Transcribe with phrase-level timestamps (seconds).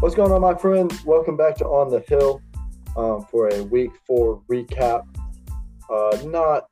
[0.00, 1.04] What's going on, my friends?
[1.04, 2.40] Welcome back to On the Hill
[2.96, 5.02] um, for a week four recap.
[5.90, 6.68] Uh, not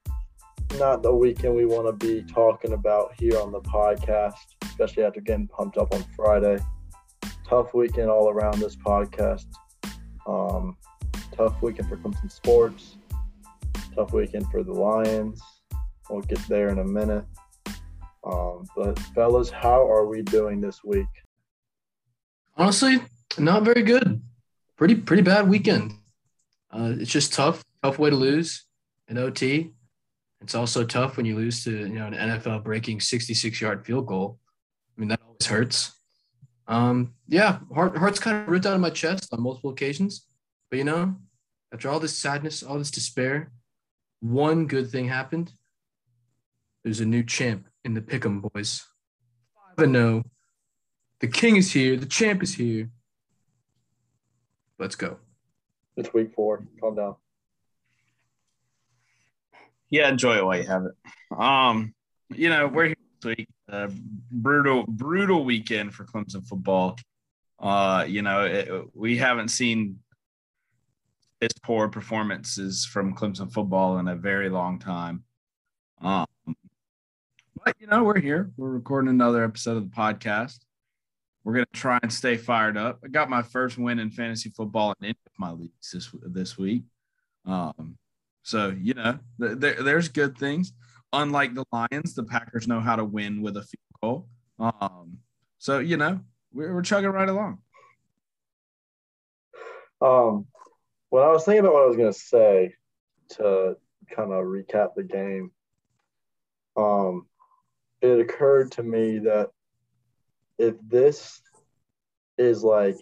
[0.78, 5.20] not the weekend we want to be talking about here on the podcast, especially after
[5.20, 6.58] getting pumped up on Friday.
[7.44, 9.46] Tough weekend all around this podcast.
[10.28, 10.76] Um,
[11.32, 12.96] tough weekend for Clemson sports.
[13.92, 15.42] Tough weekend for the Lions.
[16.08, 17.24] We'll get there in a minute.
[18.22, 21.08] Um, but fellas, how are we doing this week?
[22.56, 23.00] Honestly,
[23.38, 24.22] not very good.
[24.76, 25.92] Pretty pretty bad weekend.
[26.70, 28.64] Uh, it's just tough, tough way to lose
[29.08, 29.72] in OT.
[30.40, 34.06] It's also tough when you lose to you know an NFL breaking 66 yard field
[34.06, 34.38] goal.
[34.96, 35.92] I mean that always hurts.
[36.68, 40.26] Um, yeah, heart heart's kind of ripped out of my chest on multiple occasions.
[40.70, 41.16] But you know,
[41.72, 43.52] after all this sadness, all this despair,
[44.20, 45.52] one good thing happened.
[46.84, 48.84] There's a new champ in the Pick'em boys.
[49.54, 50.22] Five and no.
[51.20, 51.96] The king is here.
[51.96, 52.90] The champ is here.
[54.78, 55.16] Let's go.
[55.96, 56.66] It's week four.
[56.80, 57.16] Calm down.
[59.88, 61.38] Yeah, enjoy it while you have it.
[61.38, 61.94] Um,
[62.34, 63.48] you know, we're here this week.
[63.70, 63.88] Uh,
[64.30, 66.96] brutal, brutal weekend for Clemson football.
[67.58, 69.98] Uh, you know, it, we haven't seen
[71.40, 75.24] this poor performances from Clemson football in a very long time.
[76.00, 76.26] Um,
[77.64, 78.50] but you know, we're here.
[78.56, 80.58] We're recording another episode of the podcast.
[81.46, 82.98] We're gonna try and stay fired up.
[83.04, 86.58] I got my first win in fantasy football in any of my leagues this this
[86.58, 86.82] week.
[87.44, 87.98] Um,
[88.42, 90.72] so you know, there, there's good things.
[91.12, 94.28] Unlike the Lions, the Packers know how to win with a field goal.
[94.58, 95.18] Um,
[95.58, 96.18] so you know,
[96.52, 97.58] we're, we're chugging right along.
[100.00, 100.46] Um,
[101.10, 102.74] when I was thinking about what I was gonna say
[103.36, 103.76] to
[104.10, 105.52] kind of recap the game,
[106.76, 107.28] um,
[108.00, 109.50] it occurred to me that
[110.58, 111.40] if this
[112.38, 112.96] is like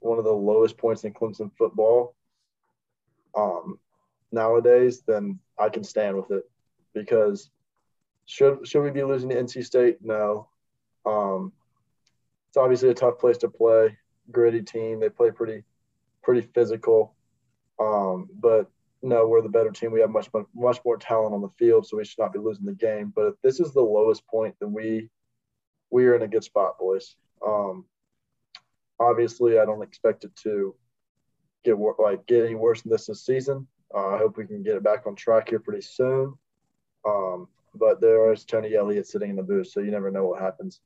[0.00, 2.14] one of the lowest points in Clemson football
[3.36, 3.78] um,
[4.32, 6.44] nowadays, then I can stand with it
[6.94, 7.50] because
[8.26, 9.98] should should we be losing to NC State?
[10.02, 10.48] No.
[11.06, 11.52] Um,
[12.48, 13.96] it's obviously a tough place to play,
[14.30, 15.00] gritty team.
[15.00, 15.64] They play pretty
[16.22, 17.14] pretty physical,
[17.78, 18.70] um, but
[19.02, 19.92] no, we're the better team.
[19.92, 22.66] We have much much more talent on the field, so we should not be losing
[22.66, 23.12] the game.
[23.14, 25.08] But if this is the lowest point, then we
[25.90, 27.16] we are in a good spot, boys.
[27.46, 27.84] Um,
[29.00, 30.74] obviously, I don't expect it to
[31.64, 33.66] get like get any worse than this this season.
[33.94, 36.34] Uh, I hope we can get it back on track here pretty soon.
[37.06, 40.40] Um, but there is Tony Elliott sitting in the booth, so you never know what
[40.40, 40.80] happens.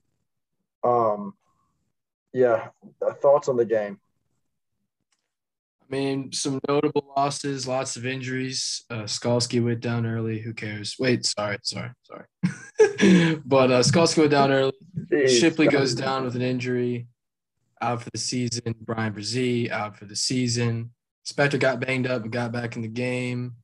[0.84, 1.34] Um,
[2.32, 2.68] yeah,
[3.06, 3.98] uh, thoughts on the game?
[5.82, 8.84] I mean, some notable losses, lots of injuries.
[8.88, 10.40] Uh, Skalski went down early.
[10.40, 10.96] Who cares?
[10.98, 12.24] Wait, sorry, sorry, sorry.
[13.44, 13.82] but uh,
[14.16, 14.72] went down early.
[15.10, 15.78] Jeez, Shipley God.
[15.78, 17.08] goes down with an injury,
[17.80, 18.74] out for the season.
[18.80, 20.90] Bryan Bresee out for the season.
[21.26, 23.54] Spector got banged up, but got back in the game.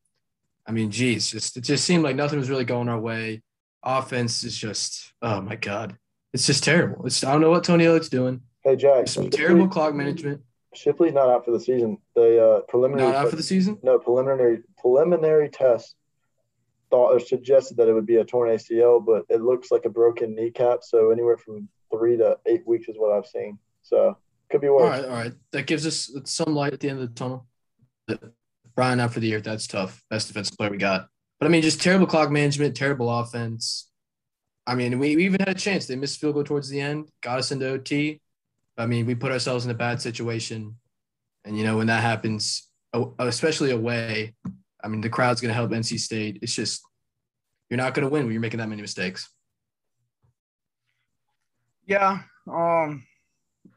[0.67, 3.43] I mean, geez, just it just seemed like nothing was really going our way.
[3.83, 5.97] Offense is just, oh my god,
[6.33, 7.07] it's just terrible.
[7.07, 8.43] It's I don't know what Tony Elliott's doing.
[8.62, 10.43] Hey Jack, some terrible clock management.
[10.75, 11.99] Shipley's not out for the season.
[12.15, 13.78] The uh, preliminary not out for the season.
[13.83, 15.95] No preliminary preliminary test
[16.91, 19.91] thought or suggested that it would be a torn ACL, but it looks like a
[19.91, 20.82] broken kneecap.
[20.82, 23.59] So anywhere from three to eight weeks is what I've seen.
[23.82, 24.16] So
[24.50, 24.82] could be worse.
[24.82, 25.32] All right, all right.
[25.53, 27.47] That gives us some light at the end of the tunnel.
[28.75, 29.41] Brian out for the year.
[29.41, 30.03] That's tough.
[30.09, 31.09] Best defensive player we got.
[31.41, 33.91] But I mean, just terrible clock management, terrible offense.
[34.66, 35.87] I mean, we, we even had a chance.
[35.87, 38.21] They missed field goal towards the end, got us into OT.
[38.77, 40.77] I mean, we put ourselves in a bad situation.
[41.44, 42.69] And, you know, when that happens,
[43.19, 44.34] especially away,
[44.83, 46.39] I mean, the crowd's going to help NC State.
[46.43, 46.83] It's just,
[47.69, 49.28] you're not going to win when you're making that many mistakes.
[51.87, 52.21] Yeah.
[52.47, 53.05] Um,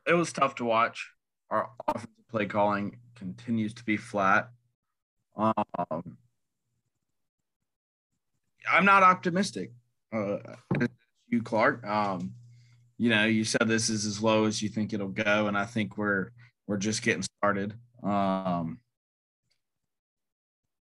[0.08, 1.10] it was tough to watch.
[1.50, 4.50] Our offensive play calling continues to be flat.
[5.36, 6.18] Um,
[8.70, 9.72] I'm not optimistic.
[10.14, 10.38] Uh,
[11.28, 11.86] you, Clark.
[11.86, 12.34] Um,
[12.98, 15.66] you know, you said this is as low as you think it'll go, and I
[15.66, 16.30] think we're
[16.68, 17.74] we're just getting started.
[18.04, 18.80] Um,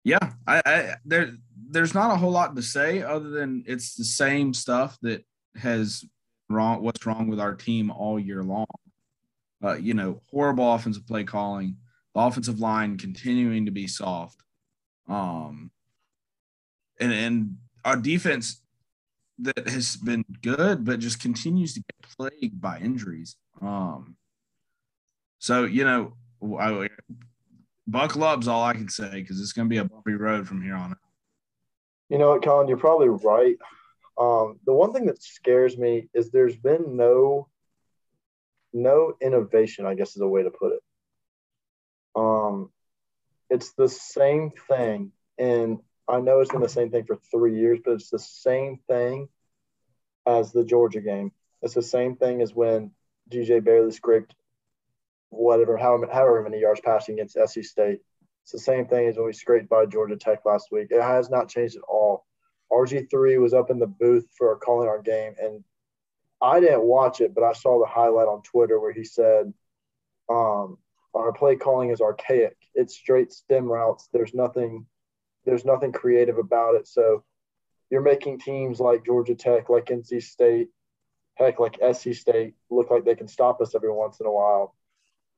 [0.10, 1.32] yeah, I, I there
[1.70, 5.24] there's not a whole lot to say other than it's the same stuff that
[5.56, 6.04] has
[6.50, 6.82] wrong.
[6.82, 8.66] What's wrong with our team all year long?
[9.64, 11.78] Uh, you know, horrible offensive play calling,
[12.16, 14.42] the offensive line continuing to be soft,
[15.08, 15.70] um,
[17.00, 18.62] and and our defense
[19.40, 23.36] that has been good, but just continues to get plagued by injuries.
[23.62, 24.16] Um,
[25.38, 26.14] so you know,
[26.58, 26.90] I,
[27.92, 30.62] buckle up's all I can say because it's going to be a bumpy road from
[30.62, 30.98] here on out.
[32.10, 32.68] You know what, Colin?
[32.68, 33.58] You're probably right.
[34.18, 37.48] Um, the one thing that scares me is there's been no
[38.74, 39.86] no innovation.
[39.86, 40.80] I guess is a way to put it.
[42.16, 42.72] Um,
[43.50, 47.80] it's the same thing, and I know it's been the same thing for three years,
[47.84, 49.30] but it's the same thing
[50.26, 51.32] as the Georgia game.
[51.62, 52.92] It's the same thing as when
[53.30, 54.34] DJ barely scraped
[55.30, 58.00] whatever, however, many yards passing against SC State.
[58.44, 60.88] It's the same thing as when we scraped by Georgia Tech last week.
[60.90, 62.26] It has not changed at all.
[62.72, 65.64] RG3 was up in the booth for calling our game, and
[66.42, 69.54] I didn't watch it, but I saw the highlight on Twitter where he said,
[70.30, 70.78] um,
[71.14, 72.58] "Our play calling is archaic.
[72.76, 74.08] It's straight stem routes.
[74.14, 74.86] There's nothing,
[75.46, 77.24] there's nothing creative about it." So
[77.90, 80.70] you're making teams like Georgia Tech, like NC State,
[81.36, 84.76] heck, like SC State, look like they can stop us every once in a while.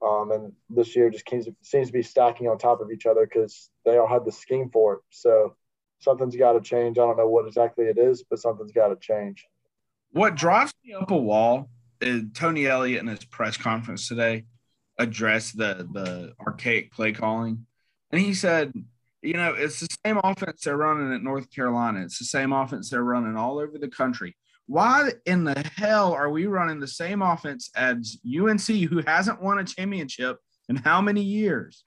[0.04, 3.26] Um, and this year just seems, seems to be stacking on top of each other
[3.26, 5.00] because they all had the scheme for it.
[5.12, 5.56] So
[6.00, 6.98] something's got to change.
[6.98, 9.46] I don't know what exactly it is, but something's got to change.
[10.12, 11.70] What drives me up a wall
[12.02, 14.46] is Tony Elliott in his press conference today
[14.98, 17.66] addressed the the archaic play calling,
[18.12, 18.74] and he said,
[19.22, 22.02] you know, it's the same offense they're running at North Carolina.
[22.02, 24.36] It's the same offense they're running all over the country.
[24.68, 29.60] Why in the hell are we running the same offense as UNC, who hasn't won
[29.60, 30.38] a championship
[30.70, 31.84] in how many years?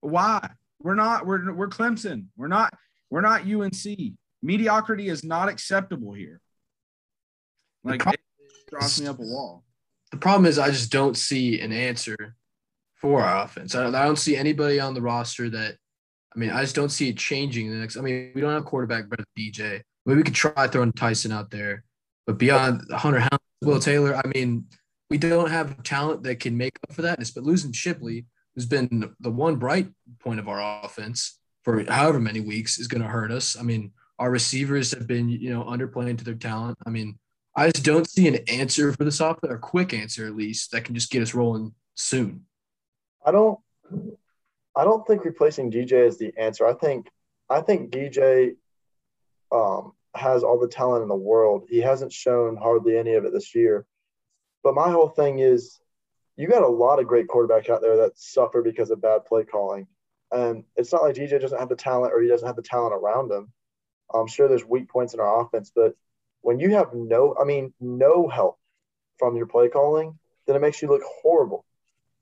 [0.00, 0.48] Why?
[0.82, 1.26] We're not.
[1.26, 2.26] We're we're Clemson.
[2.36, 2.72] We're not.
[3.10, 4.14] We're not UNC.
[4.42, 6.40] Mediocrity is not acceptable here.
[7.84, 8.20] Like it
[8.68, 9.64] drops me up a wall.
[10.10, 12.36] The problem is I just don't see an answer
[12.94, 13.74] for our offense.
[13.74, 15.76] I, I don't see anybody on the roster that.
[16.34, 17.96] I mean, I just don't see it changing the next.
[17.96, 19.82] I mean, we don't have quarterback than DJ.
[20.06, 21.84] Maybe we could try throwing Taisun out there,
[22.30, 24.66] but beyond Hunter Hound, Will Taylor, I mean,
[25.08, 27.18] we don't have talent that can make up for that.
[27.34, 28.24] But losing Shipley,
[28.54, 29.88] who's been the one bright
[30.20, 33.58] point of our offense for however many weeks, is going to hurt us.
[33.58, 33.90] I mean,
[34.20, 36.78] our receivers have been, you know, underplaying to their talent.
[36.86, 37.18] I mean,
[37.56, 40.84] I just don't see an answer for this offense, or quick answer at least, that
[40.84, 42.46] can just get us rolling soon.
[43.26, 43.58] I don't
[44.76, 46.64] I don't think replacing DJ is the answer.
[46.64, 47.08] I think
[47.48, 48.54] I think DJ
[49.50, 51.66] um, has all the talent in the world.
[51.68, 53.86] He hasn't shown hardly any of it this year.
[54.62, 55.80] But my whole thing is
[56.36, 59.44] you got a lot of great quarterbacks out there that suffer because of bad play
[59.44, 59.86] calling.
[60.32, 62.94] And it's not like DJ doesn't have the talent or he doesn't have the talent
[62.94, 63.52] around him.
[64.12, 65.94] I'm sure there's weak points in our offense, but
[66.40, 68.58] when you have no, I mean, no help
[69.18, 71.64] from your play calling, then it makes you look horrible.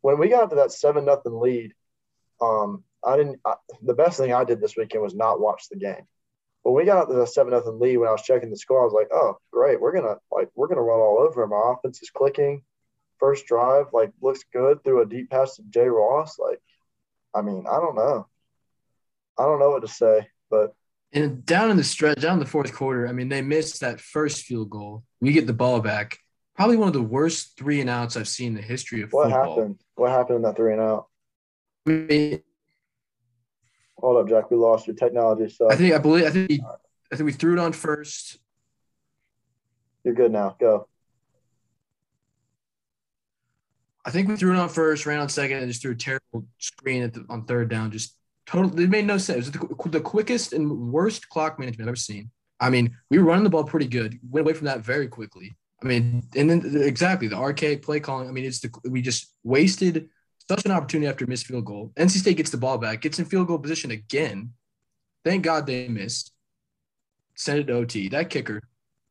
[0.00, 1.72] When we got to that seven nothing lead,
[2.40, 3.40] um, I didn't.
[3.44, 6.06] I, the best thing I did this weekend was not watch the game.
[6.68, 8.92] When we got the seven nothing lead, when I was checking the score, I was
[8.92, 11.52] like, "Oh, great, we're gonna like we're gonna run all over him.
[11.52, 12.62] Our offense is clicking.
[13.18, 16.38] First drive like looks good through a deep pass to Jay Ross.
[16.38, 16.60] Like,
[17.34, 18.26] I mean, I don't know.
[19.38, 20.74] I don't know what to say, but
[21.14, 23.98] and down in the stretch, down in the fourth quarter, I mean, they missed that
[23.98, 25.04] first field goal.
[25.22, 26.18] We get the ball back.
[26.54, 29.30] Probably one of the worst three and outs I've seen in the history of what
[29.30, 29.56] football.
[29.56, 29.80] happened?
[29.94, 31.06] What happened in that three and out?
[31.86, 32.42] I, mean,
[34.00, 34.50] Hold up, Jack.
[34.50, 35.52] We lost your technology.
[35.52, 36.62] So I think I believe I think we,
[37.12, 38.38] I think we threw it on first.
[40.04, 40.56] you're good now.
[40.58, 40.88] Go.
[44.04, 46.46] I think we threw it on first, ran on second, and just threw a terrible
[46.58, 47.90] screen at the, on third down.
[47.90, 48.16] Just
[48.46, 49.48] totally, It made no sense.
[49.48, 52.30] It was the, the quickest and worst clock management I've ever seen.
[52.60, 54.18] I mean, we were running the ball pretty good.
[54.30, 55.56] Went away from that very quickly.
[55.82, 58.28] I mean, and then exactly the archaic play calling.
[58.28, 60.08] I mean, it's the we just wasted
[60.48, 61.92] such an opportunity after missed field goal.
[61.96, 64.52] NC State gets the ball back, gets in field goal position again.
[65.24, 66.32] Thank God they missed.
[67.36, 68.08] Send it to OT.
[68.08, 68.62] That kicker,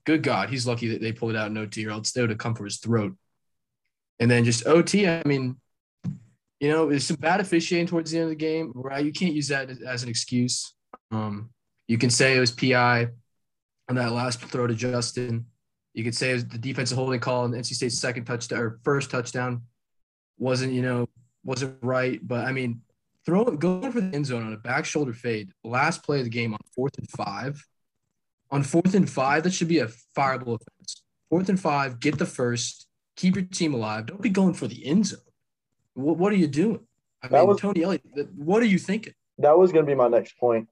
[0.05, 2.39] good God, he's lucky that they pulled out in OT, or else they would have
[2.39, 3.15] come for his throat.
[4.19, 5.07] And then just OT.
[5.07, 5.57] I mean,
[6.59, 8.71] you know, there's some bad officiating towards the end of the game.
[8.73, 10.73] Right, you can't use that as an excuse.
[11.11, 11.51] Um,
[11.87, 13.09] you can say it was PI
[13.89, 15.45] on that last throw to Justin.
[15.93, 18.79] You could say it was the defensive holding call on NC State's second touchdown or
[18.83, 19.63] first touchdown
[20.37, 21.07] wasn't, you know,
[21.47, 22.19] wasn't right.
[22.25, 22.81] But I mean,
[23.25, 26.29] throwing going for the end zone on a back shoulder fade, last play of the
[26.29, 27.65] game on fourth and five.
[28.51, 31.01] On fourth and five, that should be a fireable offense.
[31.29, 34.05] Fourth and five, get the first, keep your team alive.
[34.05, 35.19] Don't be going for the end zone.
[35.95, 36.79] What, what are you doing?
[37.23, 38.03] I That mean, was- Tony Elliott,
[38.35, 39.13] what are you thinking?
[39.39, 40.67] That was going to be my next point.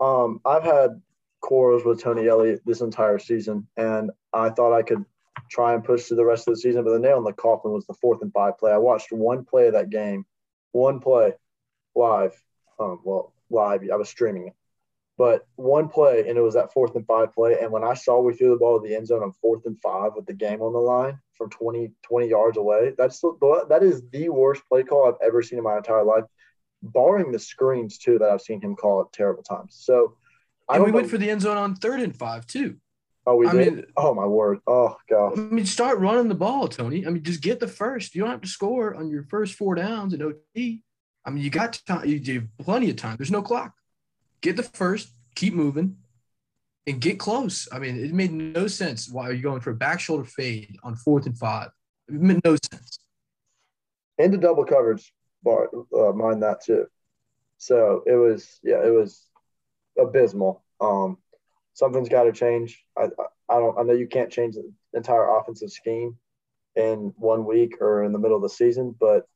[0.00, 1.00] Um, I've had
[1.40, 5.04] quarrels with Tony Elliott this entire season, and I thought I could
[5.50, 7.72] try and push through the rest of the season, but the nail in the coffin
[7.72, 8.72] was the fourth and five play.
[8.72, 10.24] I watched one play of that game,
[10.72, 11.32] one play
[11.94, 12.32] live.
[12.78, 13.82] Um, well, live.
[13.90, 14.54] I was streaming it,
[15.16, 17.56] but one play, and it was that fourth and five play.
[17.60, 19.80] And when I saw we threw the ball to the end zone on fourth and
[19.80, 23.82] five with the game on the line from 20, 20 yards away, that's the, that
[23.82, 26.24] is the worst play call I've ever seen in my entire life
[26.82, 29.76] barring the screens too that I've seen him call at terrible times.
[29.80, 30.16] So
[30.68, 32.76] And we went know- for the end zone on third and five too.
[33.26, 33.74] Oh, we I did.
[33.74, 34.60] mean, oh my word.
[34.66, 35.36] Oh god.
[35.36, 37.06] I mean, start running the ball, Tony.
[37.06, 38.14] I mean, just get the first.
[38.14, 40.82] You don't have to score on your first four downs in OT.
[41.24, 42.06] I mean, you got time.
[42.06, 43.16] You have plenty of time.
[43.18, 43.74] There's no clock.
[44.40, 45.08] Get the first.
[45.34, 45.96] Keep moving,
[46.86, 47.68] and get close.
[47.72, 50.76] I mean, it made no sense why are you going for a back shoulder fade
[50.82, 51.70] on fourth and five.
[52.08, 52.98] It made no sense.
[54.18, 56.86] Into double coverage, bar, uh, mind that too.
[57.58, 59.26] So it was, yeah, it was
[59.98, 60.62] abysmal.
[60.80, 61.18] Um,
[61.76, 62.82] something's got to change.
[62.96, 63.78] I, I, I don't.
[63.78, 66.16] I know you can't change the entire offensive scheme
[66.74, 69.26] in one week or in the middle of the season, but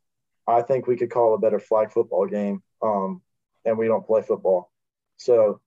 [0.48, 2.62] I think we could call a better flag football game.
[2.82, 3.22] Um,
[3.64, 4.72] and we don't play football,
[5.16, 5.60] so.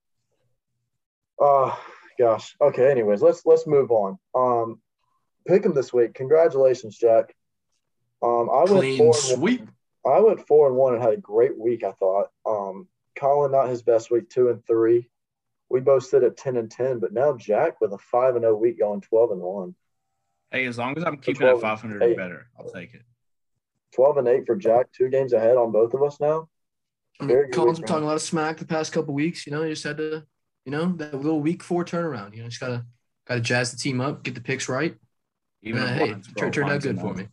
[1.42, 1.76] Uh,
[2.18, 2.56] gosh.
[2.62, 2.90] Okay.
[2.90, 4.18] Anyways, let's let's move on.
[4.36, 4.80] Um,
[5.48, 6.14] pick him this week.
[6.14, 7.36] Congratulations, Jack.
[8.22, 9.70] Um, I went Clean four and one.
[10.06, 11.84] I went four and one and had a great week.
[11.84, 12.28] I thought.
[12.46, 15.10] Um, Colin not his best week, two and three.
[15.74, 18.56] We both sit at ten and ten, but now Jack with a five and zero
[18.56, 19.74] week going twelve and one.
[20.52, 23.02] Hey, as long as I'm keeping at 500 or better, I'll take it.
[23.96, 26.48] 12 and 8 for Jack, two games ahead on both of us now.
[27.20, 29.16] I Very mean, good Colin's week been talking a lot of smack the past couple
[29.16, 29.48] weeks.
[29.48, 30.24] You know, you just had to,
[30.66, 32.36] you know, that little week four turnaround.
[32.36, 32.86] You know, just gotta
[33.28, 34.96] gotta jazz the team up, get the picks right.
[35.64, 37.28] Even Uh, hey, one's tur- turned out good for me.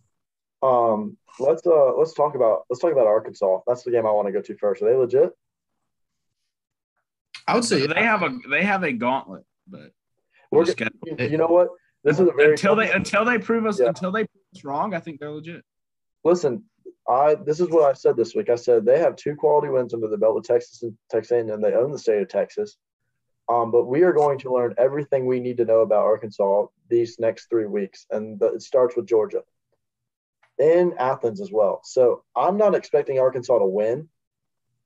[0.62, 3.60] Um, let's uh let's talk about let's talk about Arkansas.
[3.66, 4.80] That's the game I want to go to first.
[4.80, 5.30] Are they legit?
[7.50, 9.92] I would say They have a they have a gauntlet, but
[10.50, 11.68] We're just get- get- you, you know what?
[12.04, 13.88] This is a very until they until they prove us Yeah.
[13.88, 15.64] until they prove us wrong, I think they're legit.
[16.24, 16.64] listen.
[17.08, 18.50] I this is what I said this week.
[18.50, 21.62] I said they have two quality wins under the belt with Texas and Texas, and
[21.64, 22.76] they own the state of Texas.
[23.48, 27.18] Um, but we are going to learn everything we need to know about Arkansas these
[27.18, 29.42] next three weeks, and the, it starts with Georgia,
[30.58, 31.80] in Athens as well.
[31.82, 34.08] So I'm not expecting Arkansas to win,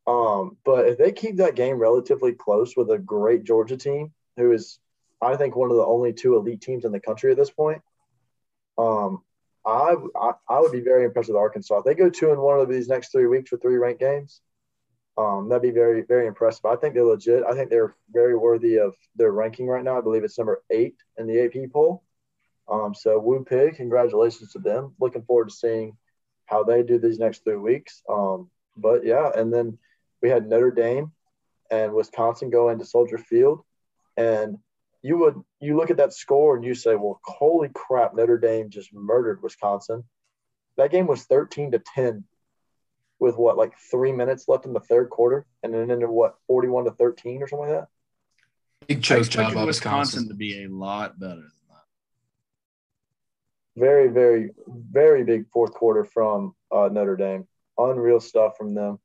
[0.06, 4.52] um, but if they keep that game relatively close with a great Georgia team, who
[4.52, 4.78] is,
[5.22, 7.80] I think, one of the only two elite teams in the country at this point,
[8.76, 9.22] um,
[9.64, 11.78] I, I I would be very impressed with Arkansas.
[11.78, 14.42] If they go two and one of these next three weeks with three ranked games,
[15.16, 16.66] um, that'd be very very impressive.
[16.66, 17.44] I think they're legit.
[17.48, 19.96] I think they're very worthy of their ranking right now.
[19.96, 22.02] I believe it's number eight in the AP poll.
[22.68, 24.94] Um, so Woo Pig, congratulations to them.
[24.98, 25.96] Looking forward to seeing
[26.46, 28.02] how they do these next three weeks.
[28.08, 29.78] Um, but yeah, and then
[30.24, 31.12] we had Notre Dame
[31.70, 33.60] and Wisconsin go into Soldier Field,
[34.16, 34.56] and
[35.02, 38.70] you would you look at that score and you say, well, holy crap, Notre Dame
[38.70, 40.02] just murdered Wisconsin.
[40.78, 42.24] That game was 13 to 10
[43.18, 46.86] with what, like three minutes left in the third quarter, and then into what, 41
[46.86, 47.88] to 13 or something like that.
[48.88, 50.28] big I choke job expected by Wisconsin Wisconsin.
[50.28, 51.84] to be a lot better than that.
[53.76, 57.46] Very, very, very big fourth quarter from uh, Notre Dame.
[57.76, 58.98] Unreal stuff from them.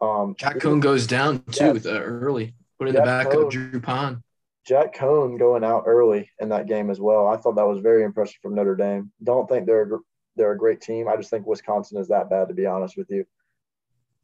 [0.00, 2.54] Um, Jack Coan goes down too with uh, early.
[2.78, 4.22] Put in Jack the backup of Drew Pond.
[4.66, 7.26] Jack Coan going out early in that game as well.
[7.26, 9.12] I thought that was very impressive from Notre Dame.
[9.22, 9.98] Don't think they're a
[10.36, 11.08] they're a great team.
[11.08, 13.26] I just think Wisconsin is that bad, to be honest with you.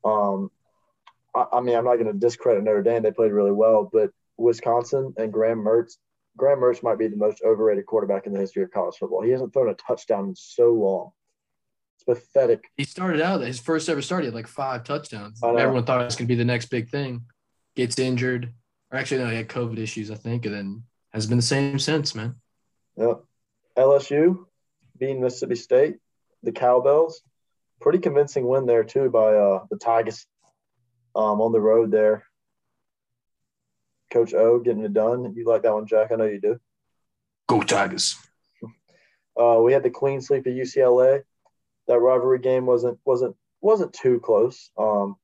[0.04, 0.50] Um,
[1.34, 3.02] I, I mean, I'm not going to discredit Notre Dame.
[3.02, 5.96] They played really well, but Wisconsin and Graham Mertz.
[6.36, 9.22] Graham Mertz might be the most overrated quarterback in the history of college football.
[9.22, 11.10] He hasn't thrown a touchdown in so long.
[12.06, 12.64] It's pathetic.
[12.76, 14.22] He started out his first ever start.
[14.22, 15.40] He had like five touchdowns.
[15.42, 17.22] Everyone thought it was going to be the next big thing.
[17.74, 18.52] Gets injured,
[18.90, 20.82] or actually no, he had COVID issues, I think, and then
[21.12, 22.36] has been the same since, man.
[22.96, 23.22] Yep.
[23.76, 24.46] LSU
[24.98, 25.96] beating Mississippi State,
[26.42, 27.20] the Cowbells.
[27.80, 30.26] Pretty convincing win there too by uh, the Tigers
[31.14, 32.24] um, on the road there.
[34.10, 35.34] Coach O getting it done.
[35.36, 36.10] You like that one, Jack?
[36.10, 36.58] I know you do.
[37.48, 38.16] Go Tigers.
[39.38, 41.22] Uh, we had the clean sweep of UCLA.
[41.88, 45.16] That rivalry game wasn't wasn't wasn't too close, um,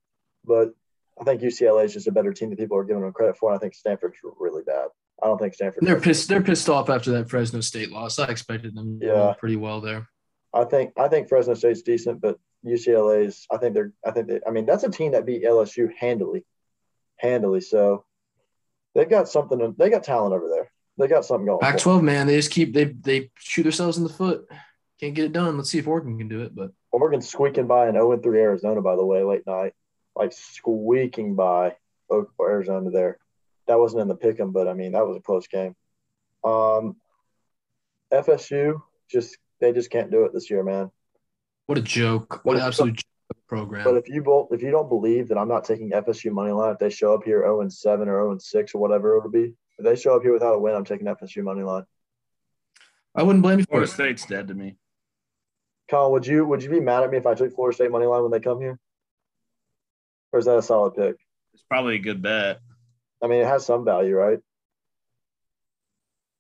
[0.45, 0.73] but
[1.21, 3.51] I think UCLA is just a better team that people are giving them credit for.
[3.51, 4.89] And I think Stanford's really bad.
[5.23, 5.85] I don't think Stanford.
[5.87, 6.29] They're pissed.
[6.29, 8.19] They're pissed off after that Fresno State loss.
[8.19, 9.35] I expected them Yeah.
[9.39, 10.09] pretty well there.
[10.55, 14.41] I think I think Fresno State's decent, but UCLA's I think they're I think they
[14.47, 16.45] I mean that's a team that beat LSU handily,
[17.17, 17.61] handily.
[17.61, 18.05] So
[18.95, 19.75] they've got something.
[19.79, 20.71] They got talent over there.
[20.99, 21.59] They got something going.
[21.61, 21.73] for 'em.
[21.73, 24.47] Pac-12, man, they just keep they they shoot themselves in the foot.
[25.03, 25.57] Can't get it done.
[25.57, 26.55] Let's see if Oregon can do it.
[26.55, 29.73] But Oregon squeaking by an 0 3 Arizona, by the way, late night,
[30.15, 31.75] like squeaking by
[32.41, 33.19] Arizona there.
[33.67, 35.75] That wasn't in the pick 'em, but I mean that was a close game.
[36.45, 36.95] Um,
[38.13, 38.81] FSU
[39.11, 40.93] just they just can't do it this year, man.
[41.67, 42.39] what a joke!
[42.45, 43.83] What an absolute joke program.
[43.83, 46.75] But if you both, if you don't believe that I'm not taking FSU money line,
[46.75, 49.31] if they show up here 0 and 7 or 0 and 6 or whatever it'll
[49.31, 51.87] be, if they show up here without a win, I'm taking FSU money line.
[53.17, 53.91] I wouldn't blame you for Florida.
[53.91, 54.77] State's dead to me.
[55.93, 58.07] Colin, would you would you be mad at me if I took Florida State money
[58.07, 58.79] line when they come here?
[60.33, 61.17] Or is that a solid pick?
[61.53, 62.61] It's probably a good bet.
[63.23, 64.39] I mean, it has some value, right?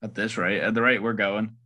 [0.02, 1.56] At this rate, at the rate we're going,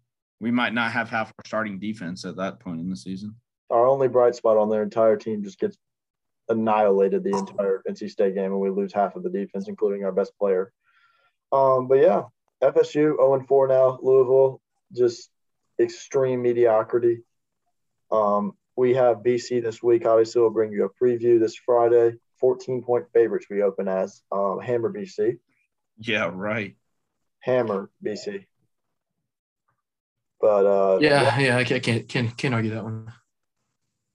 [0.40, 3.36] we might not have half our starting defense at that point in the season.
[3.70, 5.78] Our only bright spot on their entire team just gets
[6.48, 10.12] annihilated the entire NC State game, and we lose half of the defense, including our
[10.12, 10.72] best player.
[11.52, 12.24] Um, but yeah,
[12.64, 14.00] FSU 0 4 now.
[14.02, 14.60] Louisville
[14.92, 15.30] just
[15.78, 17.22] extreme mediocrity.
[18.10, 20.06] Um, we have BC this week.
[20.06, 22.16] Obviously, we'll bring you a preview this Friday.
[22.38, 25.38] 14 point favorites we open as um, Hammer BC.
[25.98, 26.76] Yeah, right.
[27.40, 28.44] Hammer BC.
[30.40, 33.10] But uh, yeah, yeah, I can't can't can't, can't argue that one.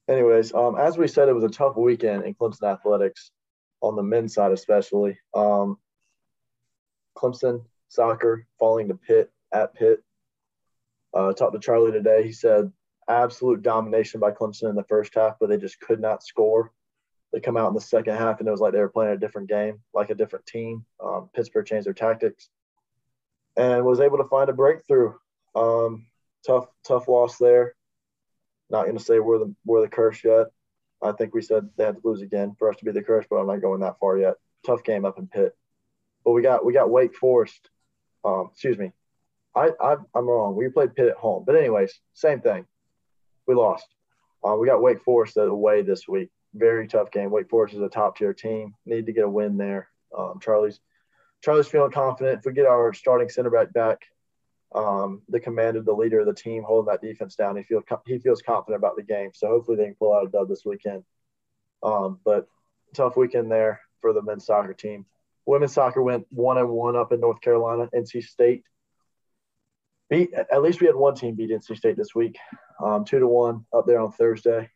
[0.07, 3.31] Anyways, um, as we said, it was a tough weekend in Clemson athletics,
[3.81, 5.17] on the men's side especially.
[5.33, 5.77] Um,
[7.17, 10.03] Clemson soccer falling to Pitt at Pitt.
[11.13, 12.23] Uh, talked to Charlie today.
[12.23, 12.71] He said
[13.07, 16.71] absolute domination by Clemson in the first half, but they just could not score.
[17.31, 19.17] They come out in the second half, and it was like they were playing a
[19.17, 20.85] different game, like a different team.
[21.03, 22.49] Um, Pittsburgh changed their tactics
[23.57, 25.13] and was able to find a breakthrough.
[25.55, 26.07] Um,
[26.45, 27.75] tough, tough loss there.
[28.69, 30.47] Not going to say we're the we're the curse yet.
[31.01, 33.25] I think we said they had to lose again for us to be the curse,
[33.29, 34.35] but I'm not going that far yet.
[34.65, 35.55] Tough game up in Pitt,
[36.23, 37.69] but we got we got Wake Forest.
[38.23, 38.91] Um, excuse me,
[39.55, 40.55] I, I am wrong.
[40.55, 42.65] We played Pitt at home, but anyways, same thing.
[43.47, 43.87] We lost.
[44.43, 46.29] Uh, we got Wake Forest away this week.
[46.53, 47.31] Very tough game.
[47.31, 48.75] Wake Forest is a top tier team.
[48.85, 49.89] Need to get a win there.
[50.17, 50.79] Um, Charlie's
[51.43, 52.39] Charlie's feeling confident.
[52.39, 54.01] If we get our starting center back back,
[54.73, 57.57] um, the commander, the leader of the team, holding that defense down.
[57.57, 59.31] He feels he feels confident about the game.
[59.33, 61.03] So hopefully they can pull out a dub this weekend.
[61.83, 62.47] Um, but
[62.95, 65.05] tough weekend there for the men's soccer team.
[65.45, 67.89] Women's soccer went one and one up in North Carolina.
[67.93, 68.63] NC State
[70.11, 70.31] beat.
[70.33, 72.37] At least we had one team beat NC State this week,
[72.83, 74.69] um, two to one up there on Thursday,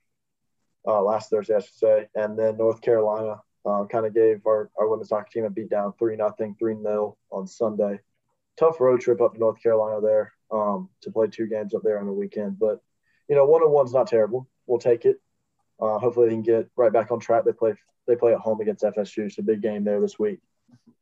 [0.87, 4.71] uh, last Thursday I should say, and then North Carolina uh, kind of gave our,
[4.79, 7.99] our women's soccer team a beat down three nothing, three nil on Sunday
[8.57, 11.99] tough road trip up to North Carolina there um, to play two games up there
[11.99, 12.59] on the weekend.
[12.59, 12.81] But
[13.27, 14.47] you know, one on one's not terrible.
[14.67, 15.19] We'll take it.
[15.81, 17.43] Uh, hopefully, they can get right back on track.
[17.45, 17.73] They play
[18.07, 19.37] they play at home against FSU.
[19.37, 20.39] A big game there this week.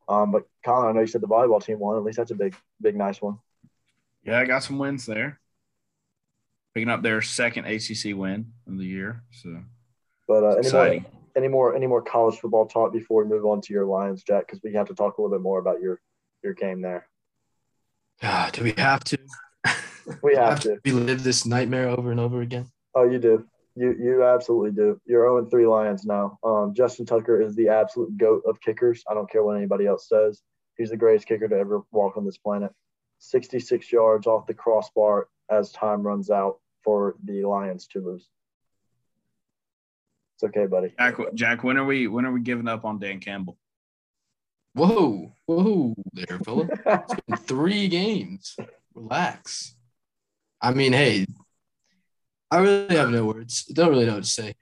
[0.07, 1.97] Um, but Colin, I know you said the volleyball team won.
[1.97, 3.39] At least that's a big, big, nice one.
[4.23, 5.39] Yeah, I got some wins there.
[6.73, 9.23] Picking up their second ACC win of the year.
[9.31, 9.61] So,
[10.27, 11.05] but uh, any more,
[11.35, 14.47] any more, any more college football talk before we move on to your Lions, Jack?
[14.47, 15.99] Because we have to talk a little bit more about your
[16.43, 17.07] your game there.
[18.23, 19.17] Ah, do we have to?
[20.21, 20.79] We have, have to.
[20.85, 22.67] relive this nightmare over and over again.
[22.95, 23.45] Oh, you do.
[23.75, 24.99] You you absolutely do.
[25.05, 26.37] You're 0 3 Lions now.
[26.43, 29.03] Um, Justin Tucker is the absolute goat of kickers.
[29.09, 30.41] I don't care what anybody else says.
[30.77, 32.71] He's the greatest kicker to ever walk on this planet.
[33.23, 38.27] 66 yards off the crossbar as time runs out for the Lions to lose.
[40.35, 40.93] It's okay, buddy.
[40.99, 43.57] Jack, Jack, when are we when are we giving up on Dan Campbell?
[44.73, 46.71] Whoa, whoa there, Philip.
[46.85, 48.57] it's been three games.
[48.93, 49.75] Relax.
[50.61, 51.25] I mean, hey,
[52.51, 53.65] I really have no words.
[53.65, 54.55] Don't really know what to say.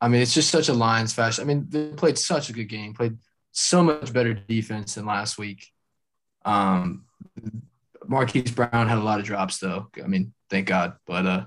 [0.00, 1.42] I mean, it's just such a Lions fashion.
[1.42, 3.16] I mean, they played such a good game, played
[3.52, 5.72] so much better defense than last week.
[6.44, 7.06] Um,
[8.08, 9.88] Marquise Brown had a lot of drops, though.
[10.02, 10.94] I mean, thank God.
[11.06, 11.44] But uh,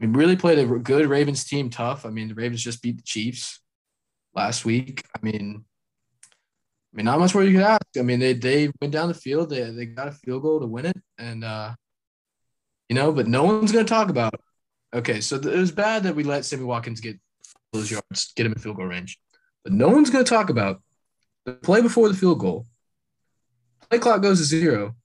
[0.00, 2.06] we really played a good Ravens team tough.
[2.06, 3.60] I mean, the Ravens just beat the Chiefs
[4.34, 5.04] last week.
[5.14, 5.64] I mean,
[6.92, 7.82] I mean, not much more you could ask.
[7.98, 10.66] I mean, they they went down the field, they they got a field goal to
[10.66, 11.74] win it, and uh,
[12.88, 14.34] you know, but no one's gonna talk about.
[14.92, 17.18] Okay, so th- it was bad that we let Sammy Watkins get
[17.72, 19.20] those yards, get him in field goal range,
[19.62, 20.82] but no one's gonna talk about
[21.44, 22.66] the play before the field goal.
[23.88, 24.96] Play clock goes to zero.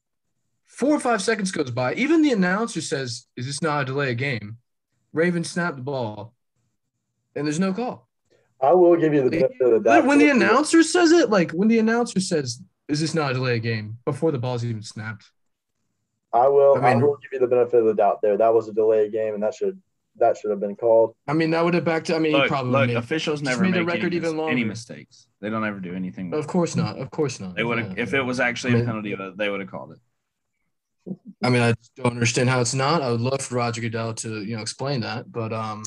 [0.76, 1.94] Four or five seconds goes by.
[1.94, 4.58] Even the announcer says, "Is this not a delay of game?"
[5.14, 6.34] Ravens snap the ball,
[7.34, 8.10] and there's no call.
[8.60, 10.06] I will give you the benefit of the doubt.
[10.06, 13.56] When the announcer says it, like when the announcer says, "Is this not a delay
[13.56, 15.32] of game?" before the ball's even snapped.
[16.34, 16.76] I will.
[16.76, 18.36] I, mean, I will give you the benefit of the doubt there.
[18.36, 19.82] That was a delay game, and that should
[20.18, 21.16] that should have been called.
[21.26, 22.12] I mean, that would have backed.
[22.12, 24.52] I mean, look, probably look, made, officials never made the record any, even longer.
[24.52, 25.28] any mistakes.
[25.40, 26.34] They don't ever do anything.
[26.34, 26.98] Of course not.
[26.98, 27.56] Of course not.
[27.56, 27.98] They would have.
[27.98, 28.04] Yeah.
[28.04, 30.00] If it was actually I mean, a penalty, they would have called it.
[31.44, 33.02] I mean, I don't understand how it's not.
[33.02, 35.84] I would love for Roger Goodell to, you know, explain that, but um,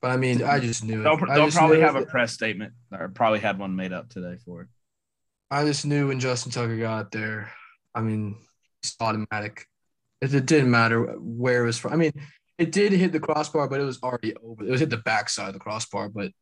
[0.00, 1.02] but I mean, I just knew.
[1.02, 4.62] They'll, they'll probably have a press statement or probably had one made up today for
[4.62, 4.68] it.
[5.50, 7.50] I just knew when Justin Tucker got there.
[7.94, 8.36] I mean,
[8.82, 9.66] it's automatic.
[10.20, 11.92] It, it didn't matter where it was from.
[11.92, 12.12] I mean,
[12.58, 14.64] it did hit the crossbar, but it was already over.
[14.64, 16.08] It was hit the backside of the crossbar.
[16.08, 16.32] But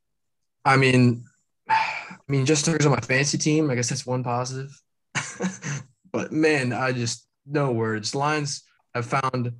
[0.64, 1.24] I mean,
[1.68, 3.70] I mean, Justin Tucker's on my fantasy team.
[3.70, 4.70] I guess that's one positive.
[6.12, 8.14] but man, I just no words.
[8.14, 8.62] Lions
[8.94, 9.52] have found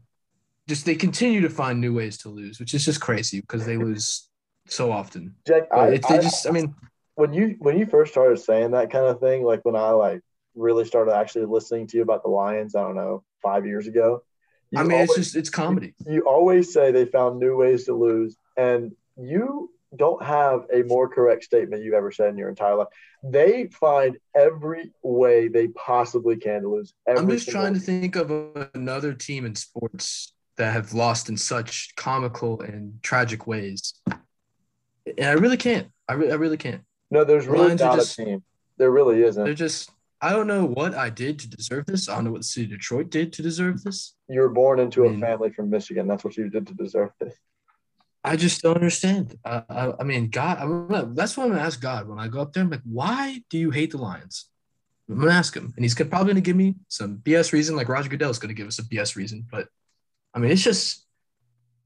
[0.68, 3.76] just they continue to find new ways to lose, which is just crazy because they
[3.76, 4.28] lose
[4.68, 5.34] so often.
[5.46, 6.74] Jack, I, they just, I mean,
[7.14, 10.20] when you when you first started saying that kind of thing, like when I like
[10.54, 14.22] really started actually listening to you about the Lions, I don't know, five years ago.
[14.70, 15.94] You I mean, it's just it's comedy.
[16.06, 21.08] you always say they found new ways to lose, and you don't have a more
[21.08, 22.88] correct statement you've ever said in your entire life.
[23.22, 26.94] They find every way they possibly can to lose.
[27.06, 28.30] Every I'm just trying to think of
[28.74, 35.32] another team in sports that have lost in such comical and tragic ways, and I
[35.32, 35.88] really can't.
[36.08, 36.82] I, re- I really can't.
[37.10, 38.42] No, there's really not just- a team.
[38.78, 39.44] There really isn't.
[39.44, 39.90] They're just.
[40.20, 42.08] I don't know what I did to deserve this.
[42.08, 44.14] I don't know what the city of Detroit did to deserve this.
[44.28, 46.06] You were born into I a mean- family from Michigan.
[46.06, 47.34] That's what you did to deserve this.
[48.24, 49.36] I just don't understand.
[49.44, 52.40] Uh, I, I mean, God, gonna, that's what I'm gonna ask God when I go
[52.40, 52.62] up there.
[52.62, 54.48] I'm like, why do you hate the Lions?
[55.08, 57.88] I'm gonna ask him, and he's gonna, probably gonna give me some BS reason, like
[57.88, 59.46] Roger Goodell is gonna give us a BS reason.
[59.50, 59.68] But
[60.34, 61.04] I mean, it's just,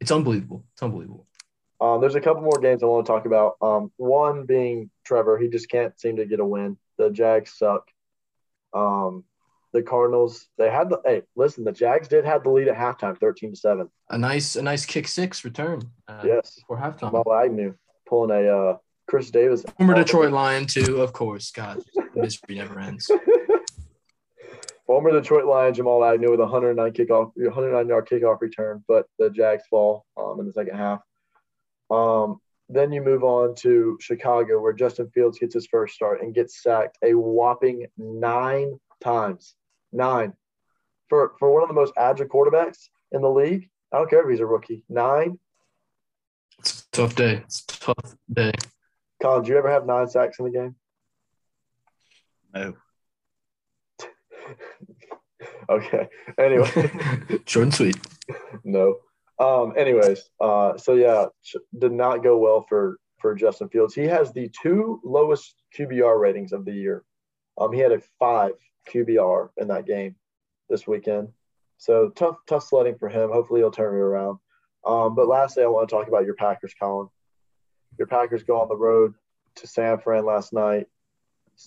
[0.00, 0.64] it's unbelievable.
[0.74, 1.26] It's unbelievable.
[1.80, 3.56] Um, there's a couple more games I want to talk about.
[3.60, 5.38] Um, one being Trevor.
[5.38, 6.76] He just can't seem to get a win.
[6.98, 7.90] The Jags suck.
[8.72, 9.24] Um,
[9.76, 13.18] the Cardinals, they had the hey, listen, the Jags did have the lead at halftime,
[13.18, 13.88] 13 to 7.
[14.08, 15.82] A nice, a nice kick six return.
[16.08, 16.54] Uh, Yes.
[16.54, 17.10] Before halftime.
[17.10, 17.74] Jamal Agnew
[18.08, 19.64] pulling a uh, Chris Davis.
[19.76, 21.50] Former Detroit Lion too, of course.
[21.50, 23.10] God, the misery never ends.
[24.86, 29.28] Former Detroit Lion Jamal Agnew with a 109 kickoff, 109 yard kickoff return, but the
[29.28, 31.00] Jags fall um, in the second half.
[31.90, 36.34] Um, then you move on to Chicago, where Justin Fields gets his first start and
[36.34, 39.54] gets sacked a whopping nine times.
[39.92, 40.32] Nine
[41.08, 43.68] for for one of the most agile quarterbacks in the league.
[43.92, 44.82] I don't care if he's a rookie.
[44.88, 45.38] Nine.
[46.58, 47.42] It's a tough day.
[47.44, 48.52] It's a tough day.
[49.22, 50.74] Colin, do you ever have nine sacks in the game?
[52.54, 52.74] No.
[55.68, 56.08] okay.
[56.38, 56.68] Anyway.
[57.46, 57.96] Short and sweet.
[58.64, 58.96] no.
[59.38, 61.26] Um, anyways, uh, so yeah,
[61.78, 63.94] did not go well for for Justin Fields.
[63.94, 67.04] He has the two lowest QBR ratings of the year.
[67.58, 68.52] Um, he had a five
[68.92, 70.16] QBR in that game
[70.68, 71.28] this weekend.
[71.78, 73.30] So tough, tough sledding for him.
[73.30, 74.38] Hopefully, he'll turn it around.
[74.84, 77.08] Um, but lastly, I want to talk about your Packers, Colin.
[77.98, 79.14] Your Packers go on the road
[79.56, 80.86] to San Fran last night.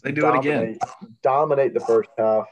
[0.04, 0.78] They do it again.
[0.80, 2.46] Dominate- Dominate the first half.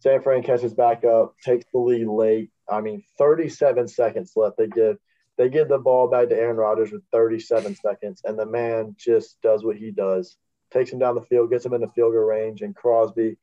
[0.00, 2.50] San Fran catches back up, takes the lead late.
[2.68, 4.58] I mean, 37 seconds left.
[4.58, 4.98] They give
[5.36, 9.40] they give the ball back to Aaron Rodgers with 37 seconds, and the man just
[9.42, 10.36] does what he does.
[10.74, 13.38] Takes him down the field, gets him into field goal range, and Crosby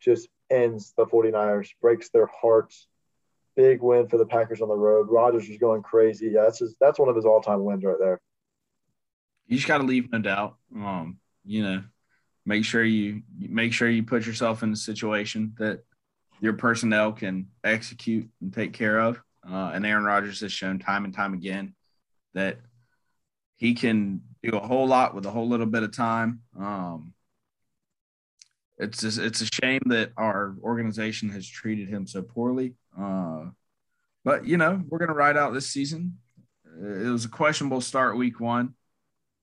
[0.00, 2.86] just ends the 49ers, breaks their hearts.
[3.56, 5.08] Big win for the Packers on the road.
[5.10, 6.28] Rodgers was going crazy.
[6.28, 8.20] Yeah, that's his, that's one of his all-time wins right there.
[9.48, 10.56] You just got to leave no doubt.
[10.74, 11.82] Um, you know,
[12.46, 15.82] make sure you make sure you put yourself in a situation that
[16.40, 19.20] your personnel can execute and take care of.
[19.48, 21.74] Uh, and Aaron Rodgers has shown time and time again
[22.34, 22.58] that
[23.58, 26.40] he can do a whole lot with a whole little bit of time.
[26.58, 27.12] Um,
[28.78, 32.74] it's just, it's a shame that our organization has treated him so poorly.
[32.98, 33.46] Uh,
[34.24, 36.18] but you know, we're gonna ride out this season.
[36.80, 38.74] It was a questionable start week one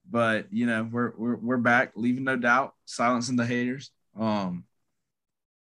[0.10, 3.92] but you know we're we're we're back, leaving no doubt, silencing the haters.
[4.20, 4.66] Um,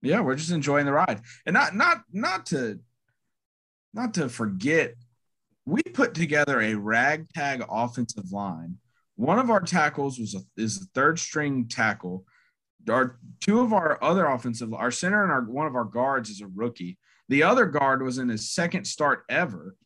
[0.03, 2.81] yeah, we're just enjoying the ride, and not not not to
[3.95, 4.95] not to forget,
[5.65, 8.79] we put together a ragtag offensive line.
[9.17, 12.25] One of our tackles was a, is a third string tackle.
[12.89, 16.41] Our two of our other offensive, our center and our one of our guards is
[16.41, 16.99] a rookie.
[17.29, 19.77] The other guard was in his second start ever.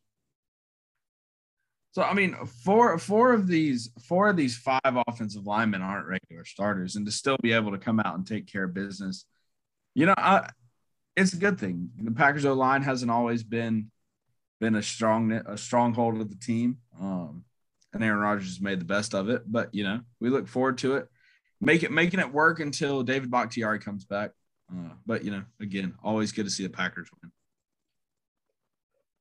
[1.93, 6.45] So I mean, four four of these four of these five offensive linemen aren't regular
[6.45, 9.27] starters, and to still be able to come out and take care of business,
[9.95, 10.49] you know, I,
[11.17, 11.91] it's a good thing.
[11.99, 13.91] The Packers O line hasn't always been
[14.61, 17.45] been a strong a stronghold of the team, um,
[17.93, 19.43] and Aaron Rodgers has made the best of it.
[19.47, 21.09] But you know, we look forward to it,
[21.61, 24.31] make it making it work until David Bakhtiari comes back.
[24.71, 27.31] Uh, but you know, again, always good to see the Packers win.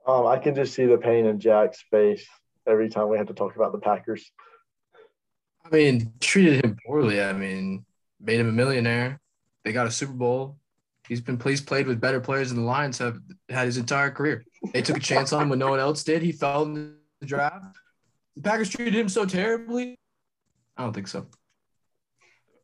[0.07, 2.25] Um, I can just see the pain in Jack's face
[2.67, 4.31] every time we have to talk about the Packers.
[5.65, 7.21] I mean, treated him poorly.
[7.21, 7.85] I mean,
[8.19, 9.19] made him a millionaire.
[9.63, 10.57] They got a Super Bowl.
[11.07, 14.43] He's been he's played with better players than the Lions have had his entire career.
[14.73, 16.21] They took a chance on him when no one else did.
[16.21, 17.77] He fell in the draft.
[18.35, 19.97] The Packers treated him so terribly.
[20.77, 21.27] I don't think so.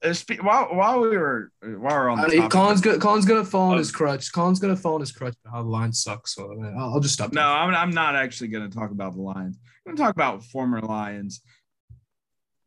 [0.03, 3.45] Uh, while while we were while we're on the I mean, Colin's gonna Colin's gonna
[3.45, 4.33] fall on his crutch.
[4.33, 5.35] Colin's gonna fall on his crutch.
[5.49, 6.35] How the line sucks.
[6.35, 7.31] So mean, I'll, I'll just stop.
[7.33, 9.59] No, I'm, I'm not actually going to talk about the Lions.
[9.85, 11.41] I'm going to talk about former Lions.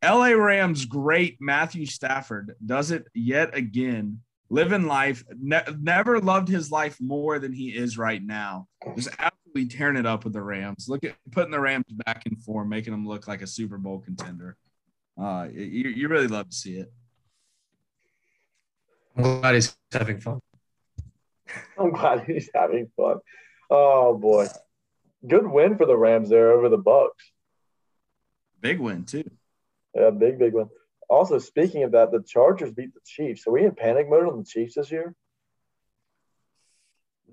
[0.04, 4.20] LA Rams great Matthew Stafford does it yet again.
[4.50, 8.68] Living life, ne- never loved his life more than he is right now.
[8.94, 10.87] Just absolutely tearing it up with the Rams.
[10.88, 14.00] Look at putting the Rams back in form, making them look like a Super Bowl
[14.00, 14.57] contender.
[15.20, 16.92] Uh, you, you really love to see it.
[19.16, 20.40] I'm glad he's having fun.
[21.78, 23.18] I'm glad he's having fun.
[23.70, 24.48] Oh boy,
[25.26, 27.30] good win for the Rams there over the Bucks.
[28.61, 29.24] Big win too.
[29.94, 30.68] Yeah, big big win.
[31.08, 33.46] Also, speaking of that, the Chargers beat the Chiefs.
[33.46, 35.14] Are we in panic mode on the Chiefs this year?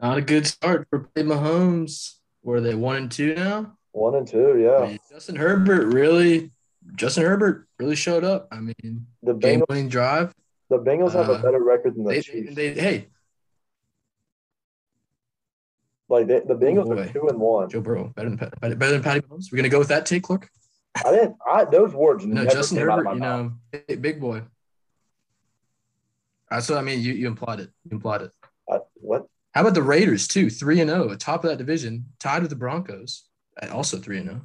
[0.01, 2.15] Not a good start for Pat Mahomes.
[2.43, 3.77] Were they one and two now?
[3.91, 4.77] One and two, yeah.
[4.85, 6.51] I mean, Justin Herbert really,
[6.95, 8.47] Justin Herbert really showed up.
[8.51, 10.33] I mean, The game winning drive.
[10.69, 12.55] the Bengals have a uh, better record than the They, Chiefs.
[12.55, 13.07] they, hey,
[16.09, 17.01] like they, the Bengals boy.
[17.01, 17.69] are two and one.
[17.69, 19.51] Joe Burrow better than better than Patty Mahomes.
[19.51, 20.49] We're gonna go with that take, Clark.
[20.95, 21.37] I didn't.
[21.49, 23.13] I those words No, Justin Herbert.
[23.13, 23.53] You know,
[23.87, 24.41] big, boy.
[26.49, 27.01] That's what I mean.
[27.01, 27.69] You you implied it.
[27.85, 28.31] You implied it.
[28.69, 29.27] I, what?
[29.53, 30.49] How about the Raiders too?
[30.49, 33.23] Three and zero, top of that division, tied with the Broncos,
[33.61, 34.33] at also three and oh.
[34.33, 34.41] zero.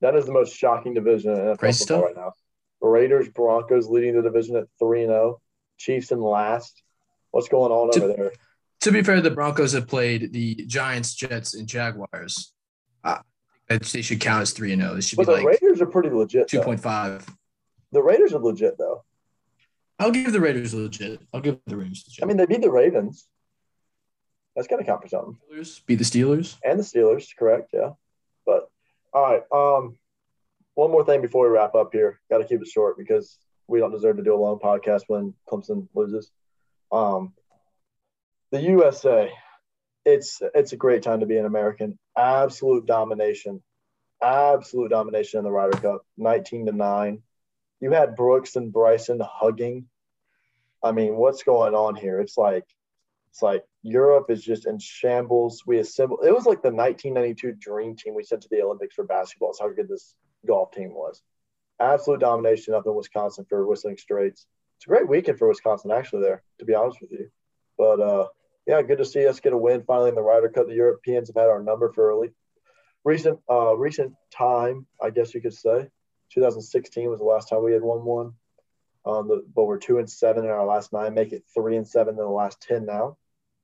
[0.00, 2.32] That is the most shocking division in NFL football right now.
[2.80, 5.40] Raiders, Broncos leading the division at three and zero.
[5.78, 6.82] Chiefs in last.
[7.30, 8.32] What's going on To- over there?
[8.80, 12.54] To be fair, the Broncos have played the Giants, Jets, and Jaguars.
[13.04, 13.18] Uh,
[13.78, 14.96] they should count as three and zero.
[14.96, 16.48] It should be But the like Raiders are pretty legit.
[16.48, 17.26] two point five.
[17.92, 19.04] The Raiders are legit though.
[19.98, 21.20] I'll give the Raiders legit.
[21.32, 22.24] I'll give the Raiders legit.
[22.24, 23.26] I mean, they beat the Ravens.
[24.56, 25.36] That's got to count for something.
[25.52, 26.56] Steelers beat the Steelers.
[26.64, 27.70] And the Steelers, correct?
[27.72, 27.90] Yeah.
[28.46, 28.68] But
[29.12, 29.42] all right.
[29.52, 29.96] Um,
[30.74, 32.20] one more thing before we wrap up here.
[32.30, 33.36] Got to keep it short because
[33.68, 36.30] we don't deserve to do a long podcast when Clemson loses.
[36.90, 37.34] Um,
[38.50, 39.30] the USA,
[40.04, 41.98] it's it's a great time to be an American.
[42.16, 43.62] Absolute domination,
[44.22, 47.22] absolute domination in the Ryder Cup, nineteen to nine.
[47.80, 49.86] You had Brooks and Bryson hugging.
[50.82, 52.20] I mean, what's going on here?
[52.20, 52.64] It's like
[53.30, 55.62] it's like Europe is just in shambles.
[55.66, 56.20] We assemble.
[56.20, 59.50] It was like the 1992 Dream Team we sent to the Olympics for basketball.
[59.50, 60.14] It's how good this
[60.46, 61.22] golf team was.
[61.78, 64.46] Absolute domination up in Wisconsin for Whistling Straits.
[64.76, 66.22] It's a great weekend for Wisconsin, actually.
[66.22, 67.30] There, to be honest with you.
[67.78, 68.26] But uh,
[68.66, 70.68] yeah, good to see us get a win finally in the Ryder Cup.
[70.68, 72.30] The Europeans have had our number for early
[73.04, 75.88] recent uh, recent time, I guess you could say.
[76.32, 78.34] 2016 was the last time we had won one.
[79.06, 81.88] Um, the, but we're two and seven in our last nine, make it three and
[81.88, 83.16] seven in the last ten now.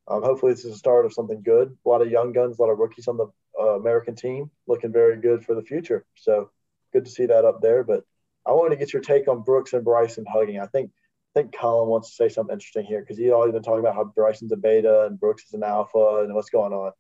[0.08, 1.76] Um, hopefully, this is the start of something good.
[1.84, 3.26] A lot of young guns, a lot of rookies on the
[3.60, 6.06] uh, American team, looking very good for the future.
[6.14, 6.50] So
[6.92, 7.84] good to see that up there.
[7.84, 8.04] But
[8.46, 10.58] I wanted to get your take on Brooks and Bryson hugging.
[10.58, 10.90] I think
[11.36, 13.94] I think Colin wants to say something interesting here because he's always been talking about
[13.94, 16.92] how Bryson's a beta and Brooks is an alpha and what's going on.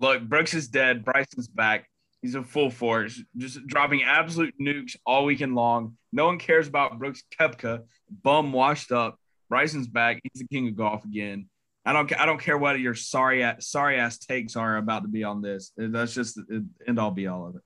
[0.00, 1.04] Look, Brooks is dead.
[1.04, 1.86] Bryson's back.
[2.22, 5.98] He's in full force, just dropping absolute nukes all weekend long.
[6.12, 7.82] No one cares about Brooks Koepka,
[8.22, 9.20] bum washed up.
[9.50, 10.20] Bryson's back.
[10.22, 11.48] He's the king of golf again.
[11.84, 12.10] I don't.
[12.18, 15.72] I don't care what your sorry sorry ass takes are about to be on this.
[15.76, 17.62] That's just the end all be all of it.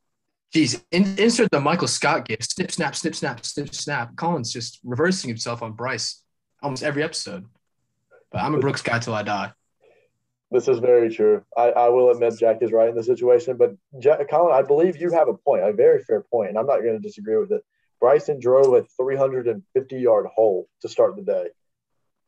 [0.54, 2.52] Jeez, in, insert the Michael Scott gift.
[2.52, 4.16] Snip, snap, snip, snap, snip, snap.
[4.16, 6.22] Colin's just reversing himself on Bryce
[6.62, 7.46] almost every episode.
[8.30, 9.52] But I'm a Brooks guy till I die.
[10.50, 11.42] This is very true.
[11.56, 14.98] I, I will admit Jack is right in the situation, but Jack, Colin, I believe
[14.98, 17.50] you have a point, a very fair point, and I'm not going to disagree with
[17.52, 17.64] it.
[18.00, 21.46] Bryson drove a 350 yard hole to start the day,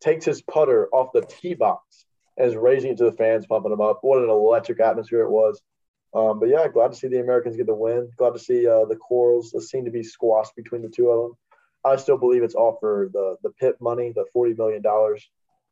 [0.01, 2.07] takes his putter off the tee box
[2.39, 3.99] and is raising it to the fans, pumping them up.
[4.01, 5.61] What an electric atmosphere it was.
[6.14, 8.09] Um, but yeah, glad to see the Americans get the win.
[8.16, 11.22] Glad to see uh, the corals that seem to be squashed between the two of
[11.31, 11.37] them.
[11.85, 15.29] I still believe it's all for the the pit money, the forty million dollars.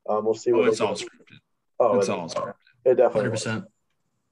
[0.08, 1.04] Um, we'll see Oh, what it's all do.
[1.04, 1.38] scripted.
[1.78, 2.54] Oh, It's it, all scripted.
[2.84, 3.30] it definitely 100%.
[3.30, 3.62] was.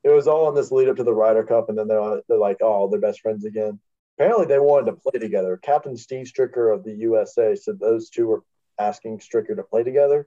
[0.03, 2.39] It was all in this lead up to the Ryder Cup, and then they're they're
[2.39, 3.79] like, oh, they're best friends again.
[4.19, 5.57] Apparently, they wanted to play together.
[5.63, 8.43] Captain Steve Stricker of the USA said those two were
[8.79, 10.27] asking Stricker to play together.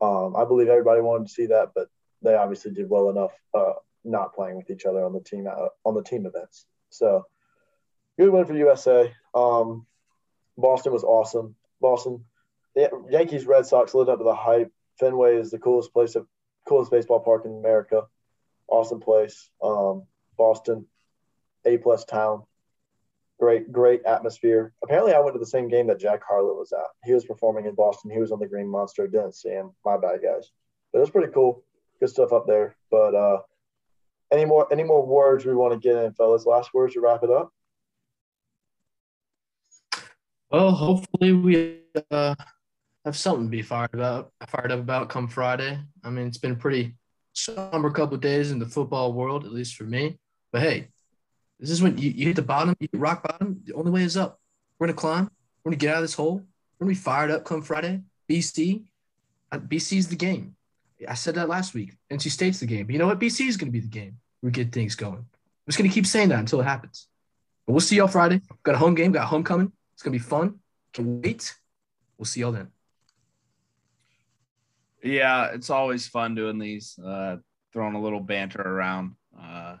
[0.00, 1.88] Um, I believe everybody wanted to see that, but
[2.22, 3.72] they obviously did well enough uh,
[4.04, 6.66] not playing with each other on the team uh, on the team events.
[6.90, 7.24] So
[8.18, 9.12] good win for USA.
[9.34, 9.86] Um,
[10.56, 11.56] Boston was awesome.
[11.80, 12.24] Boston,
[12.74, 14.72] the Yankees, Red Sox lived up to the hype.
[14.98, 16.26] Fenway is the coolest place, of,
[16.68, 18.02] coolest baseball park in America.
[18.68, 19.50] Awesome place.
[19.62, 20.04] Um,
[20.36, 20.86] Boston,
[21.64, 22.44] A plus town.
[23.40, 24.72] Great, great atmosphere.
[24.82, 26.86] Apparently, I went to the same game that Jack Harlow was at.
[27.04, 28.10] He was performing in Boston.
[28.10, 29.08] He was on the Green Monster.
[29.08, 29.72] Didn't see him.
[29.84, 30.50] My bad, guys.
[30.92, 31.64] But it was pretty cool.
[31.98, 32.76] Good stuff up there.
[32.92, 33.38] But uh,
[34.32, 36.46] any more, any more words we want to get in, fellas?
[36.46, 37.50] Last words to wrap it up.
[40.50, 42.34] Well, hopefully we uh,
[43.04, 45.78] have something to be fired about, fired up about come Friday.
[46.02, 46.94] I mean, it's been pretty
[47.32, 50.18] somber couple days in the football world, at least for me.
[50.52, 50.88] But hey,
[51.58, 53.62] this is when you, you hit the bottom, you rock bottom.
[53.64, 54.38] The only way is up.
[54.78, 55.30] We're gonna climb.
[55.64, 56.36] We're gonna get out of this hole.
[56.78, 58.02] We're gonna be fired up come Friday.
[58.30, 58.84] BC,
[59.52, 60.56] BC is the game.
[61.08, 61.96] I said that last week.
[62.10, 62.86] NC State's the game.
[62.86, 63.20] But you know what?
[63.20, 64.18] BC is gonna be the game.
[64.42, 65.14] We get things going.
[65.14, 65.26] I'm
[65.68, 67.08] just gonna keep saying that until it happens.
[67.66, 68.40] But we'll see y'all Friday.
[68.62, 69.12] Got a home game.
[69.12, 69.72] Got homecoming.
[69.94, 70.60] It's gonna be fun.
[70.92, 71.54] Can't wait.
[72.18, 72.68] We'll see y'all then.
[75.02, 77.36] Yeah, it's always fun doing these, uh,
[77.72, 79.12] throwing a little banter around.
[79.38, 79.76] Uh,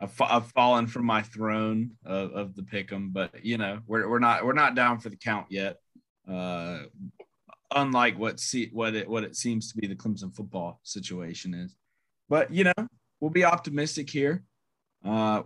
[0.00, 4.18] I've, I've fallen from my throne of, of the pick'em, but you know we're we're
[4.18, 5.78] not we're not down for the count yet.
[6.28, 6.80] Uh,
[7.74, 11.74] unlike what see what it what it seems to be the Clemson football situation is,
[12.28, 12.88] but you know
[13.20, 14.44] we'll be optimistic here,
[15.04, 15.42] uh,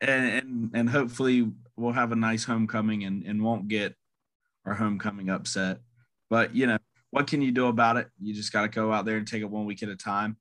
[0.00, 3.94] and and, and hopefully we'll have a nice homecoming and and won't get
[4.64, 5.80] our homecoming upset.
[6.30, 6.78] But you know
[7.10, 8.08] what can you do about it?
[8.20, 10.36] You just got to go out there and take it one week at a time.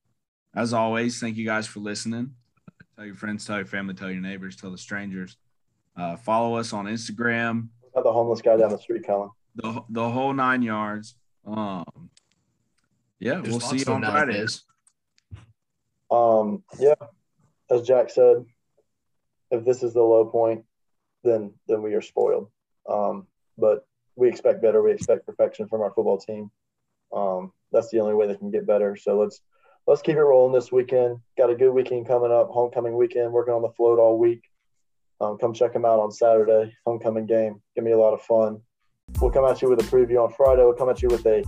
[0.55, 2.31] As always, thank you guys for listening.
[2.95, 5.37] Tell your friends, tell your family, tell your neighbors, tell the strangers.
[5.95, 7.67] Uh, follow us on Instagram.
[7.95, 9.29] Not the homeless guy down the street, Colin.
[9.55, 11.15] The, the whole nine yards.
[11.45, 12.09] Um,
[13.19, 14.31] yeah, There's we'll see lots you on them Friday.
[14.33, 14.63] nowadays.
[16.11, 16.95] Um, yeah,
[17.69, 18.45] as Jack said,
[19.51, 20.65] if this is the low point,
[21.23, 22.49] then then we are spoiled.
[22.89, 24.81] Um, but we expect better.
[24.81, 26.51] We expect perfection from our football team.
[27.13, 28.95] Um, that's the only way they can get better.
[28.95, 29.41] So let's
[29.87, 31.19] let's keep it rolling this weekend.
[31.37, 33.31] Got a good weekend coming up, homecoming weekend.
[33.31, 34.43] Working on the float all week.
[35.21, 37.61] Um, come check them out on Saturday, homecoming game.
[37.75, 38.61] Give me a lot of fun.
[39.21, 40.63] We'll come at you with a preview on Friday.
[40.63, 41.43] We'll come at you with a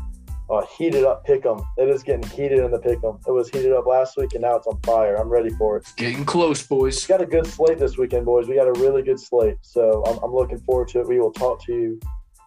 [0.50, 1.60] uh, heated up pick 'em.
[1.78, 3.20] It is getting heated in the pick 'em.
[3.28, 5.16] It was heated up last week and now it's on fire.
[5.16, 5.92] I'm ready for it.
[5.98, 7.08] Getting close, boys.
[7.08, 8.48] We got a good slate this weekend, boys.
[8.48, 9.58] We got a really good slate.
[9.62, 11.08] So I'm, I'm looking forward to it.
[11.08, 12.00] We will talk to you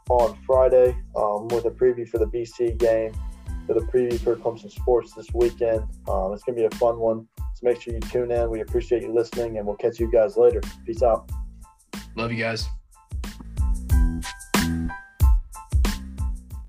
[0.09, 3.13] on Friday um, with a preview for the BC game,
[3.67, 5.83] with a preview for Clemson Sports this weekend.
[6.09, 7.27] Um, it's going to be a fun one.
[7.39, 8.51] So make sure you tune in.
[8.51, 10.61] We appreciate you listening, and we'll catch you guys later.
[10.87, 11.31] Peace out.
[12.15, 12.69] Love you guys.